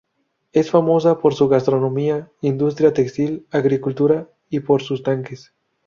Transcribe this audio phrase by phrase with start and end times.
[0.51, 5.53] Es famosa por su gastronomía, industria textil, agricultura y por sus tanques.